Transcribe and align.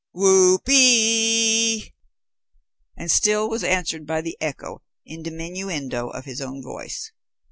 Whoopee!" 0.13 1.93
and 2.97 3.11
still 3.11 3.47
was 3.47 3.63
answered 3.63 4.07
by 4.07 4.21
the 4.21 4.35
echo 4.41 4.81
in 5.05 5.21
diminuendo 5.21 6.09
of 6.09 6.25
his 6.25 6.41
own 6.41 6.63
voice. 6.63 7.11